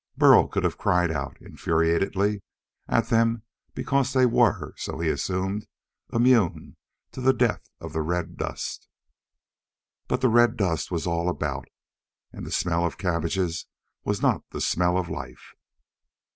[0.17, 2.41] Burl could have cried out infuriatedly
[2.87, 3.43] at them
[3.75, 5.67] because they were so he assumed
[6.11, 6.75] immune
[7.11, 8.87] to the death of the red dust.
[10.07, 11.67] But the red dust was all about,
[12.33, 13.67] and the smell of cabbages
[14.03, 15.53] was not the smell of life.